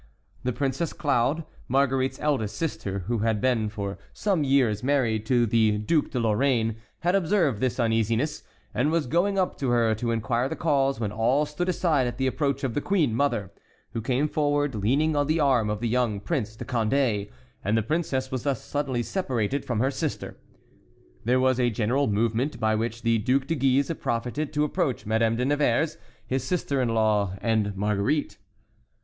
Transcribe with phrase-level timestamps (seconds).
[0.41, 5.77] The Princess Claude, Marguerite's eldest sister, who had been for some years married to the
[5.77, 8.41] Duc de Lorraine, had observed this uneasiness,
[8.73, 12.17] and was going up to her to inquire the cause, when all stood aside at
[12.17, 13.51] the approach of the queen mother,
[13.93, 17.29] who came forward, leaning on the arm of the young Prince de Condé,
[17.63, 20.35] and the princess was thus suddenly separated from her sister.
[21.25, 25.35] There was a general movement, by which the Duc de Guise profited to approach Madame
[25.35, 28.39] de Nevers, his sister in law, and Marguerite.